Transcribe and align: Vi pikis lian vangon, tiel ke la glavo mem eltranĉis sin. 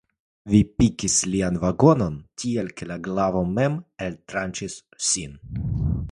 Vi 0.51 0.59
pikis 0.81 1.17
lian 1.33 1.59
vangon, 1.63 2.15
tiel 2.43 2.71
ke 2.81 2.87
la 2.91 2.97
glavo 3.09 3.43
mem 3.59 3.75
eltranĉis 4.07 4.79
sin. 5.13 5.37